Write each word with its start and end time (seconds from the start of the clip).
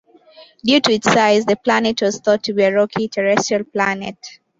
Due 0.63 0.79
to 0.81 0.93
its 0.93 1.13
size, 1.13 1.45
the 1.45 1.55
planet 1.55 2.01
was 2.01 2.17
thought 2.17 2.41
to 2.41 2.53
be 2.53 2.63
a 2.63 2.73
rocky, 2.73 3.07
terrestrial 3.07 3.63
planet. 3.65 4.17